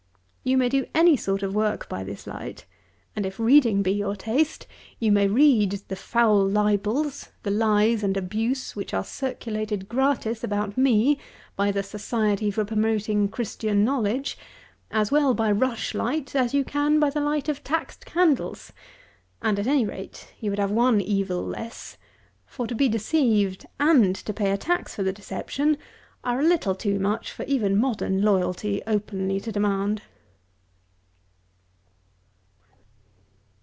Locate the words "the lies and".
7.43-8.17